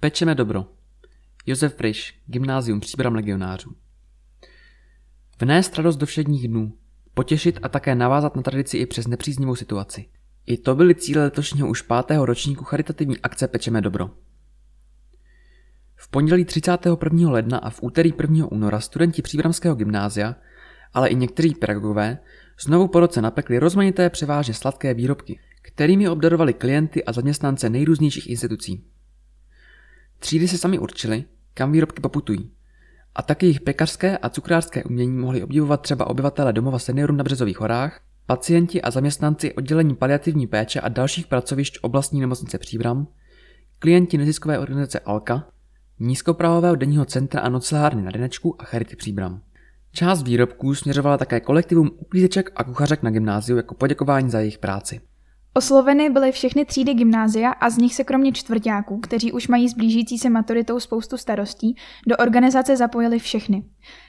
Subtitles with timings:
[0.00, 0.66] Pečeme dobro.
[1.46, 3.76] Josef Friš, Gymnázium Příbram legionářů.
[5.40, 6.72] Vnést radost do všedních dnů,
[7.14, 10.08] potěšit a také navázat na tradici i přes nepříznivou situaci.
[10.46, 14.10] I to byly cíle letošního už pátého ročníku charitativní akce Pečeme dobro.
[15.96, 17.30] V pondělí 31.
[17.30, 18.46] ledna a v úterý 1.
[18.46, 20.34] února studenti Příbramského gymnázia,
[20.94, 22.18] ale i někteří pedagogové,
[22.60, 28.84] znovu po roce napekli rozmanité převážně sladké výrobky, kterými obdarovali klienty a zaměstnance nejrůznějších institucí.
[30.18, 31.24] Třídy se sami určili,
[31.54, 32.50] kam výrobky poputují.
[33.14, 37.60] A taky jejich pekařské a cukrářské umění mohli obdivovat třeba obyvatele domova seniorů na Březových
[37.60, 43.06] horách, pacienti a zaměstnanci oddělení paliativní péče a dalších pracovišť oblastní nemocnice Příbram,
[43.78, 45.48] klienti neziskové organizace Alka,
[45.98, 49.42] nízkoprahového denního centra a noclehárny na Denečku a Charity Příbram.
[49.92, 55.00] Část výrobků směřovala také kolektivům uklízeček a kuchařek na gymnáziu jako poděkování za jejich práci.
[55.58, 59.74] Osloveny byly všechny třídy gymnázia a z nich se kromě čtvrtáků, kteří už mají s
[59.74, 61.76] blížící se maturitou spoustu starostí,
[62.06, 63.64] do organizace zapojili všechny.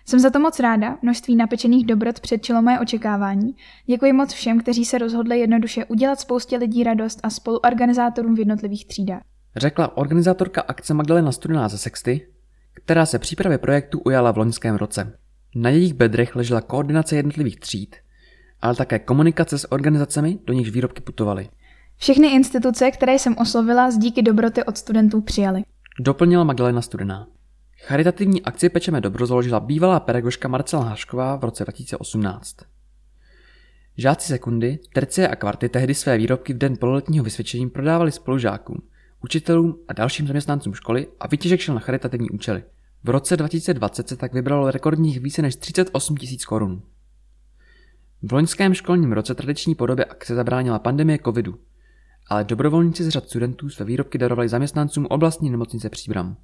[0.06, 3.56] Jsem za to moc ráda, množství napečených dobrot předčilo moje očekávání.
[3.86, 8.88] Děkuji moc všem, kteří se rozhodli jednoduše udělat spoustě lidí radost a spoluorganizátorům v jednotlivých
[8.88, 9.22] třídách.
[9.56, 12.28] Řekla organizátorka akce Magdalena Studená ze Sexty,
[12.74, 15.18] která se přípravy projektu ujala v loňském roce.
[15.56, 17.96] Na jejich bedrech ležela koordinace jednotlivých tříd,
[18.62, 21.50] ale také komunikace s organizacemi, do nichž výrobky putovaly.
[21.98, 25.64] Všechny instituce, které jsem oslovila, z díky dobroty od studentů přijali.
[26.00, 27.28] Doplnila Magdalena Studená.
[27.82, 32.56] Charitativní akci Pečeme dobro založila bývalá pedagožka Marcela Hášková v roce 2018.
[33.98, 38.82] Žáci sekundy, tercie a kvarty tehdy své výrobky v den pololetního vysvědčení prodávali spolužákům,
[39.24, 42.64] učitelům a dalším zaměstnancům školy a vytěžek šel na charitativní účely.
[43.04, 46.82] V roce 2020 se tak vybralo rekordních více než 38 tisíc korun.
[48.22, 51.60] V loňském školním roce tradiční podobě akce zabránila pandemie covidu,
[52.28, 56.38] ale dobrovolníci z řad studentů své výrobky darovali zaměstnancům oblastní nemocnice Příbram.